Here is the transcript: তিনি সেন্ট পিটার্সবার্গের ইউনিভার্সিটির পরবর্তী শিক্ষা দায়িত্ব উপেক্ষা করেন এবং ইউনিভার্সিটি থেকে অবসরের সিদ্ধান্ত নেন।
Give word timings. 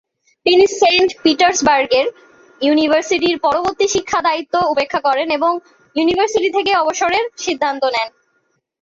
তিনি 0.45 0.65
সেন্ট 0.79 1.09
পিটার্সবার্গের 1.23 2.07
ইউনিভার্সিটির 2.61 3.37
পরবর্তী 3.39 3.85
শিক্ষা 3.87 4.19
দায়িত্ব 4.27 4.53
উপেক্ষা 4.73 4.99
করেন 5.07 5.27
এবং 5.37 5.51
ইউনিভার্সিটি 5.95 6.49
থেকে 6.57 6.71
অবসরের 6.75 7.25
সিদ্ধান্ত 7.37 7.83
নেন। 7.95 8.09